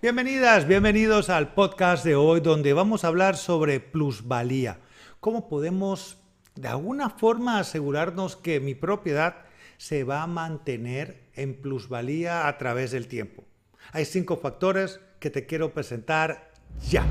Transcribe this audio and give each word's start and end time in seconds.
Bienvenidas, 0.00 0.68
bienvenidos 0.68 1.28
al 1.28 1.54
podcast 1.54 2.04
de 2.04 2.14
hoy 2.14 2.38
donde 2.38 2.72
vamos 2.72 3.02
a 3.02 3.08
hablar 3.08 3.36
sobre 3.36 3.80
plusvalía. 3.80 4.78
¿Cómo 5.18 5.48
podemos 5.48 6.18
de 6.54 6.68
alguna 6.68 7.10
forma 7.10 7.58
asegurarnos 7.58 8.36
que 8.36 8.60
mi 8.60 8.76
propiedad 8.76 9.38
se 9.76 10.04
va 10.04 10.22
a 10.22 10.28
mantener 10.28 11.24
en 11.34 11.60
plusvalía 11.60 12.46
a 12.46 12.58
través 12.58 12.92
del 12.92 13.08
tiempo? 13.08 13.42
Hay 13.90 14.04
cinco 14.04 14.36
factores 14.36 15.00
que 15.18 15.30
te 15.30 15.46
quiero 15.46 15.74
presentar 15.74 16.52
ya. 16.88 17.04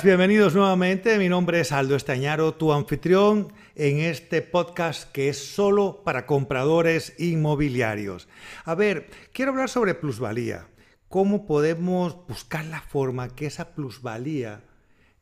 Bienvenidos 0.00 0.54
nuevamente. 0.54 1.18
Mi 1.18 1.28
nombre 1.28 1.60
es 1.60 1.70
Aldo 1.70 1.96
Estañaro, 1.96 2.54
tu 2.54 2.72
anfitrión 2.72 3.52
en 3.74 3.98
este 3.98 4.40
podcast 4.40 5.12
que 5.12 5.28
es 5.28 5.36
solo 5.36 6.00
para 6.02 6.24
compradores 6.24 7.12
inmobiliarios. 7.18 8.26
A 8.64 8.74
ver, 8.74 9.10
quiero 9.34 9.50
hablar 9.50 9.68
sobre 9.68 9.94
plusvalía. 9.94 10.66
¿Cómo 11.08 11.44
podemos 11.44 12.26
buscar 12.26 12.64
la 12.64 12.80
forma 12.80 13.28
que 13.28 13.44
esa 13.44 13.74
plusvalía 13.74 14.64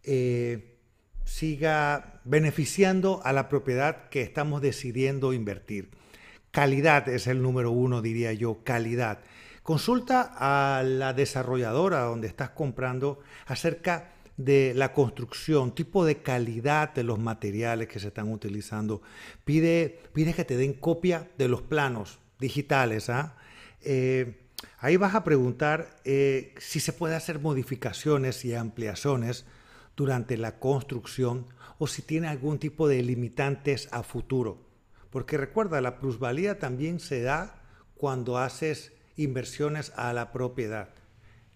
eh, 0.04 0.78
siga 1.24 2.20
beneficiando 2.24 3.20
a 3.24 3.32
la 3.32 3.48
propiedad 3.48 4.08
que 4.08 4.22
estamos 4.22 4.62
decidiendo 4.62 5.32
invertir? 5.32 5.90
Calidad 6.52 7.08
es 7.08 7.26
el 7.26 7.42
número 7.42 7.72
uno, 7.72 8.02
diría 8.02 8.32
yo, 8.34 8.62
calidad. 8.62 9.18
Consulta 9.64 10.30
a 10.38 10.84
la 10.84 11.12
desarrolladora 11.12 12.02
donde 12.02 12.28
estás 12.28 12.50
comprando 12.50 13.18
acerca 13.46 14.12
de 14.36 14.72
la 14.74 14.92
construcción, 14.92 15.74
tipo 15.74 16.04
de 16.04 16.22
calidad 16.22 16.94
de 16.94 17.04
los 17.04 17.18
materiales 17.18 17.88
que 17.88 18.00
se 18.00 18.08
están 18.08 18.32
utilizando. 18.32 19.02
Pide, 19.44 20.00
pide 20.12 20.34
que 20.34 20.44
te 20.44 20.56
den 20.56 20.74
copia 20.74 21.30
de 21.36 21.48
los 21.48 21.62
planos 21.62 22.18
digitales. 22.38 23.10
¿ah? 23.10 23.36
Eh, 23.82 24.40
ahí 24.78 24.96
vas 24.96 25.14
a 25.14 25.24
preguntar 25.24 26.00
eh, 26.04 26.54
si 26.58 26.80
se 26.80 26.92
puede 26.92 27.14
hacer 27.14 27.38
modificaciones 27.38 28.44
y 28.44 28.54
ampliaciones 28.54 29.44
durante 29.96 30.36
la 30.36 30.58
construcción 30.58 31.46
o 31.78 31.86
si 31.86 32.02
tiene 32.02 32.28
algún 32.28 32.58
tipo 32.58 32.88
de 32.88 33.02
limitantes 33.02 33.88
a 33.92 34.02
futuro. 34.02 34.58
Porque 35.10 35.36
recuerda, 35.36 35.80
la 35.80 35.98
plusvalía 35.98 36.58
también 36.58 37.00
se 37.00 37.22
da 37.22 37.62
cuando 37.96 38.38
haces 38.38 38.92
inversiones 39.16 39.92
a 39.96 40.12
la 40.12 40.32
propiedad. 40.32 40.90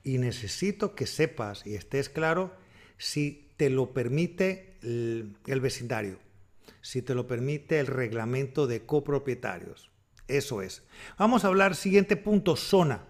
Y 0.02 0.18
necesito 0.18 0.94
que 0.94 1.06
sepas 1.06 1.66
y 1.66 1.76
estés 1.76 2.08
claro 2.08 2.52
si 2.98 3.52
te 3.56 3.70
lo 3.70 3.92
permite 3.92 4.76
el, 4.82 5.60
vecindario, 5.60 6.18
si 6.80 7.02
te 7.02 7.14
lo 7.14 7.26
permite 7.26 7.80
el 7.80 7.86
reglamento 7.86 8.66
de 8.66 8.84
copropietarios. 8.84 9.90
Eso 10.28 10.62
es. 10.62 10.82
Vamos 11.18 11.44
a 11.44 11.48
hablar 11.48 11.74
siguiente 11.74 12.16
punto, 12.16 12.56
zona. 12.56 13.04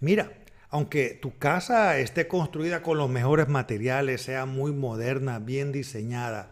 Mira, 0.00 0.32
aunque 0.70 1.18
tu 1.20 1.38
casa 1.38 1.98
esté 1.98 2.28
construida 2.28 2.82
con 2.82 2.98
los 2.98 3.08
mejores 3.08 3.48
materiales, 3.48 4.22
sea 4.22 4.44
muy 4.44 4.72
moderna, 4.72 5.38
bien 5.38 5.72
diseñada, 5.72 6.50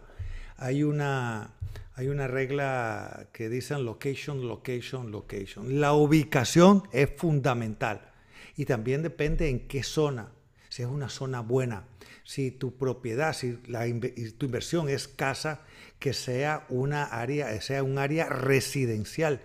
hay 0.57 0.83
una, 0.83 1.51
hay 1.93 2.07
una 2.07 2.27
regla 2.27 3.27
que 3.31 3.47
dicen 3.47 3.85
location, 3.85 4.47
location, 4.47 5.11
location. 5.11 5.79
La 5.79 5.93
ubicación 5.93 6.83
es 6.91 7.09
fundamental 7.15 8.11
y 8.55 8.65
también 8.65 9.03
depende 9.03 9.49
en 9.49 9.67
qué 9.67 9.83
zona. 9.83 10.31
Si 10.77 10.83
es 10.83 10.89
una 10.89 11.09
zona 11.09 11.39
buena, 11.39 11.85
si 12.23 12.51
tu 12.51 12.77
propiedad, 12.77 13.33
si 13.33 13.53
tu 13.53 14.45
inversión 14.45 14.89
es 14.89 15.07
casa, 15.07 15.61
que 15.97 16.13
sea 16.13 16.67
una 16.69 17.05
área, 17.05 17.59
sea 17.61 17.81
un 17.81 17.97
área 17.97 18.29
residencial. 18.29 19.41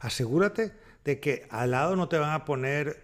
Asegúrate 0.00 0.72
de 1.04 1.20
que 1.20 1.46
al 1.50 1.72
lado 1.72 1.96
no 1.96 2.08
te 2.08 2.16
van 2.16 2.30
a 2.30 2.46
poner, 2.46 3.02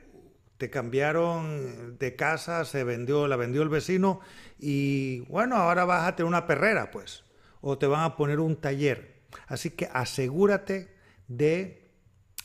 te 0.56 0.70
cambiaron 0.70 1.98
de 1.98 2.16
casa, 2.16 2.65
se 2.65 2.82
vendió, 2.82 3.28
la 3.28 3.36
vendió 3.36 3.60
el 3.60 3.69
vecino 3.69 4.20
y 4.59 5.20
bueno, 5.28 5.56
ahora 5.56 5.84
vas 5.84 6.09
a 6.09 6.16
tener 6.16 6.28
una 6.28 6.47
perrera, 6.47 6.91
pues, 6.91 7.25
o 7.60 7.76
te 7.76 7.86
van 7.86 8.04
a 8.04 8.16
poner 8.16 8.41
un 8.41 8.56
taller. 8.56 9.20
Así 9.48 9.69
que 9.69 9.91
asegúrate 9.92 10.97
de 11.28 11.91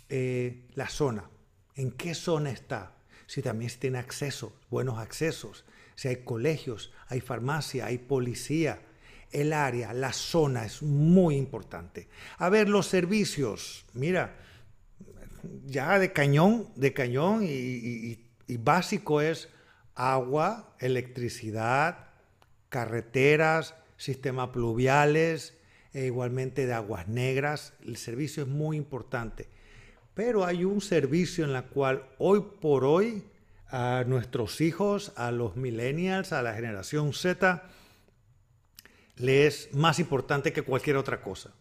eh, 0.10 0.68
la 0.74 0.90
zona, 0.90 1.30
en 1.76 1.92
qué 1.92 2.16
zona 2.16 2.52
está, 2.52 2.98
si 3.32 3.42
también 3.42 3.72
tiene 3.80 3.98
acceso, 3.98 4.52
buenos 4.70 5.00
accesos, 5.00 5.64
si 5.96 6.10
hay 6.10 6.18
colegios, 6.18 6.92
hay 7.08 7.22
farmacia, 7.22 7.86
hay 7.86 7.98
policía. 7.98 8.82
El 9.32 9.54
área, 9.54 9.94
la 9.94 10.12
zona 10.12 10.66
es 10.66 10.84
muy 10.84 11.38
importante. 11.38 12.10
A 12.40 12.50
ver, 12.50 12.68
los 12.68 12.88
servicios, 12.88 13.86
mira, 13.94 14.36
ya 15.66 15.98
de 15.98 16.12
cañón, 16.12 16.68
de 16.76 16.92
cañón 16.92 17.46
y, 17.46 18.20
básico 18.58 19.22
es 19.22 19.48
agua, 19.96 20.76
electricidad, 20.80 22.10
carreteras, 22.68 23.76
sistemas 23.96 24.50
pluviales, 24.50 25.54
e 25.94 26.08
igualmente 26.08 26.66
de 26.66 26.74
aguas 26.74 27.08
negras. 27.08 27.72
El 27.82 27.96
servicio 27.96 28.44
es 28.44 28.50
muy 28.50 28.76
importante. 28.76 29.48
Pero 30.14 30.46
hay 30.46 30.66
un 30.66 30.82
servicio 30.82 31.46
en 31.46 31.56
el 31.56 31.64
cual 31.66 32.04
hoy 32.18 32.44
por 32.60 32.84
hoy 32.84 33.24
a 33.70 34.04
nuestros 34.06 34.60
hijos, 34.60 35.14
a 35.16 35.32
los 35.32 35.56
millennials, 35.56 36.34
a 36.34 36.42
la 36.42 36.54
generación 36.54 37.14
Z, 37.14 37.64
le 39.16 39.48
es 39.48 39.74
más 39.74 40.00
importante 40.00 40.52
que 40.52 40.64
cualquier 40.64 40.98
otra 40.98 41.22
cosa, 41.22 41.54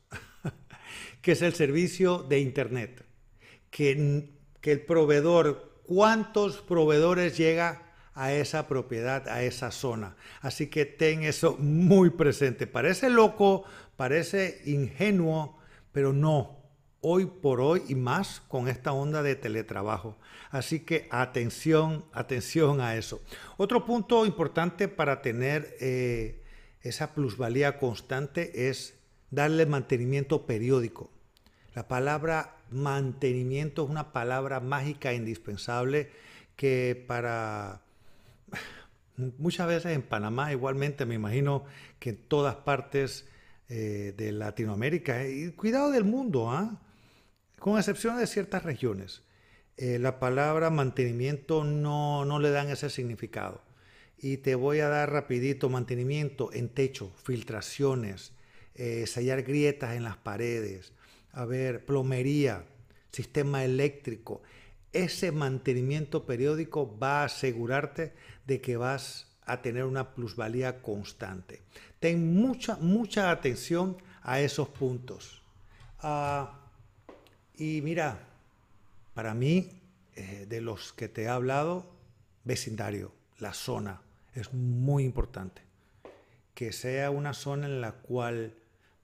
que 1.23 1.33
es 1.33 1.43
el 1.43 1.55
servicio 1.55 2.19
de 2.19 2.41
Internet. 2.41 3.05
Que, 3.71 4.31
que 4.61 4.73
el 4.73 4.81
proveedor, 4.81 5.81
cuántos 5.85 6.61
proveedores 6.61 7.37
llega 7.37 7.91
a 8.15 8.33
esa 8.33 8.67
propiedad, 8.67 9.29
a 9.29 9.43
esa 9.45 9.71
zona. 9.71 10.17
Así 10.41 10.67
que 10.67 10.85
ten 10.85 11.23
eso 11.23 11.57
muy 11.59 12.11
presente. 12.11 12.67
Parece 12.67 13.09
loco, 13.11 13.65
parece 13.97 14.61
ingenuo, 14.67 15.59
pero 15.93 16.13
no, 16.13 16.60
hoy 17.03 17.27
por 17.27 17.61
hoy 17.61 17.83
y 17.89 17.95
más 17.95 18.43
con 18.49 18.69
esta 18.69 18.93
onda 18.93 19.23
de 19.23 19.37
teletrabajo. 19.37 20.17
Así 20.51 20.81
que 20.81 21.09
atención, 21.11 22.05
atención 22.13 22.81
a 22.81 22.97
eso. 22.97 23.23
Otro 23.57 23.85
punto 23.87 24.27
importante 24.27 24.89
para 24.89 25.23
tener 25.23 25.77
eh, 25.81 26.43
esa 26.83 27.15
plusvalía 27.15 27.79
constante 27.79 28.69
es 28.69 28.99
darle 29.31 29.67
mantenimiento 29.67 30.47
periódico. 30.47 31.11
La 31.75 31.89
palabra 31.89 32.57
mantenimiento 32.71 33.85
es 33.85 33.91
una 33.91 34.13
palabra 34.13 34.61
mágica 34.61 35.13
e 35.13 35.17
indispensable 35.17 36.11
que 36.57 37.05
para 37.07 37.81
muchas 39.39 39.67
veces 39.67 39.93
en 39.93 40.03
Panamá, 40.03 40.53
igualmente 40.53 41.07
me 41.07 41.15
imagino 41.15 41.65
que 41.99 42.11
en 42.11 42.17
todas 42.17 42.57
partes 42.57 43.27
eh, 43.69 44.15
de 44.17 44.33
Latinoamérica, 44.33 45.27
y 45.27 45.53
cuidado 45.53 45.91
del 45.91 46.05
mundo, 46.05 46.51
¿ah? 46.51 46.81
Con 47.61 47.79
excepción 47.79 48.19
de 48.19 48.27
ciertas 48.27 48.65
regiones. 48.65 49.23
Eh, 49.77 49.99
la 49.99 50.19
palabra 50.19 50.71
mantenimiento 50.71 51.63
no, 51.63 52.25
no 52.25 52.39
le 52.41 52.51
dan 52.51 52.71
ese 52.71 52.91
significado. 52.91 53.63
Y 54.19 54.39
te 54.39 54.55
voy 54.55 54.81
a 54.81 54.89
dar 54.89 55.13
rapidito 55.13 55.69
mantenimiento 55.69 56.53
en 56.53 56.69
techo, 56.69 57.13
filtraciones, 57.23 58.33
eh, 58.75 59.07
sellar 59.07 59.43
grietas 59.43 59.95
en 59.95 60.03
las 60.03 60.17
paredes, 60.17 60.93
a 61.33 61.45
ver, 61.45 61.85
plomería, 61.85 62.65
sistema 63.13 63.65
eléctrico. 63.65 64.43
Ese 64.93 65.31
mantenimiento 65.31 66.27
periódico 66.27 66.99
va 66.99 67.23
a 67.23 67.27
asegurarte 67.27 68.13
de 68.47 68.61
que 68.61 68.77
vas 68.77 69.29
a 69.45 69.63
tener 69.63 69.85
una 69.85 70.15
plusvalía 70.15 70.81
constante. 70.83 71.63
Ten 72.01 72.35
mucha, 72.35 72.77
mucha 72.77 73.31
atención 73.31 73.99
a 74.23 74.41
esos 74.41 74.69
puntos. 74.69 75.43
Ah, 75.99 76.60
y 77.61 77.83
mira, 77.83 78.19
para 79.13 79.35
mí, 79.35 79.69
eh, 80.17 80.47
de 80.49 80.63
los 80.63 80.95
que 80.95 81.09
te 81.09 81.25
he 81.25 81.29
hablado, 81.29 81.87
vecindario, 82.43 83.13
la 83.39 83.53
zona, 83.53 84.01
es 84.35 84.55
muy 84.55 85.05
importante. 85.05 85.61
Que 86.55 86.73
sea 86.73 87.11
una 87.11 87.35
zona 87.35 87.67
en 87.67 87.83
la 87.83 87.93
cual 87.93 88.55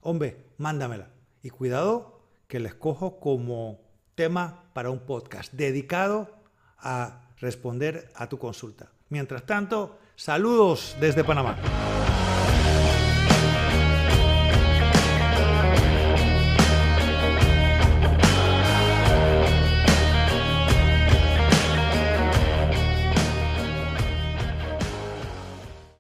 hombre, 0.01 0.37
mándamela. 0.57 1.09
Y 1.43 1.51
cuidado 1.51 2.21
que 2.47 2.61
la 2.61 2.69
escojo 2.69 3.19
como 3.19 3.81
tema 4.15 4.65
para 4.73 4.91
un 4.91 5.01
podcast 5.01 5.53
dedicado 5.53 6.31
a 6.79 7.29
responder 7.39 8.11
a 8.15 8.29
tu 8.29 8.39
consulta. 8.39 8.93
Mientras 9.09 9.45
tanto, 9.45 9.99
saludos 10.15 10.97
desde 11.01 11.25
Panamá. 11.25 11.57